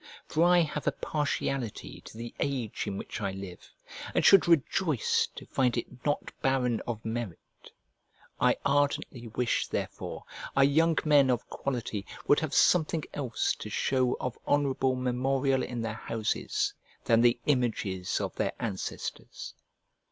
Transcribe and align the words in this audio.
for 0.25 0.43
I 0.43 0.61
have 0.61 0.87
a 0.87 0.91
partiality 0.91 2.01
to 2.05 2.17
the 2.17 2.33
age 2.39 2.87
in 2.87 2.97
which 2.97 3.21
I 3.21 3.29
live, 3.33 3.69
and 4.15 4.25
should 4.25 4.47
rejoice 4.47 5.27
to 5.35 5.45
find 5.45 5.77
it 5.77 6.03
not 6.03 6.31
barren 6.41 6.81
of 6.87 7.05
merit. 7.05 7.37
I 8.39 8.57
ardently 8.65 9.27
wish, 9.27 9.67
therefore, 9.67 10.23
our 10.57 10.63
young 10.63 10.97
men 11.05 11.29
of 11.29 11.47
quality 11.51 12.07
would 12.25 12.39
have 12.39 12.51
something 12.55 13.03
else 13.13 13.53
to 13.57 13.69
show 13.69 14.17
of 14.19 14.39
honourable 14.47 14.95
memorial 14.95 15.61
in 15.61 15.83
their 15.83 15.93
houses 15.93 16.73
than 17.05 17.21
the 17.21 17.39
images 17.45 18.19
of 18.19 18.35
their 18.35 18.53
ancestors. 18.59 19.53